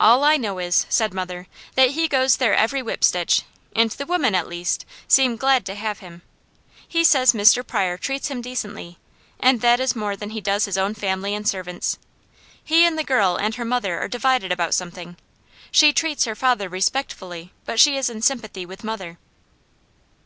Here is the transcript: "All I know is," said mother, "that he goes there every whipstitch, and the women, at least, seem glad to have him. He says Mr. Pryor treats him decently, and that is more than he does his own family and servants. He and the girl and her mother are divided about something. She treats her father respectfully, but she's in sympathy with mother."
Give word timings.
"All 0.00 0.24
I 0.24 0.38
know 0.38 0.58
is," 0.58 0.86
said 0.88 1.12
mother, 1.12 1.46
"that 1.74 1.90
he 1.90 2.08
goes 2.08 2.38
there 2.38 2.54
every 2.54 2.80
whipstitch, 2.80 3.42
and 3.76 3.90
the 3.90 4.06
women, 4.06 4.34
at 4.34 4.48
least, 4.48 4.86
seem 5.06 5.36
glad 5.36 5.66
to 5.66 5.74
have 5.74 5.98
him. 5.98 6.22
He 6.88 7.04
says 7.04 7.34
Mr. 7.34 7.62
Pryor 7.66 7.98
treats 7.98 8.28
him 8.28 8.40
decently, 8.40 8.96
and 9.38 9.60
that 9.60 9.78
is 9.78 9.94
more 9.94 10.16
than 10.16 10.30
he 10.30 10.40
does 10.40 10.64
his 10.64 10.78
own 10.78 10.94
family 10.94 11.34
and 11.34 11.46
servants. 11.46 11.98
He 12.64 12.86
and 12.86 12.96
the 12.96 13.04
girl 13.04 13.36
and 13.36 13.56
her 13.56 13.66
mother 13.66 13.98
are 13.98 14.08
divided 14.08 14.50
about 14.50 14.72
something. 14.72 15.18
She 15.70 15.92
treats 15.92 16.24
her 16.24 16.34
father 16.34 16.70
respectfully, 16.70 17.52
but 17.66 17.78
she's 17.78 18.08
in 18.08 18.22
sympathy 18.22 18.64
with 18.64 18.82
mother." 18.82 19.18